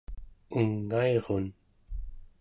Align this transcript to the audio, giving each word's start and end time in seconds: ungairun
ungairun 0.59 1.45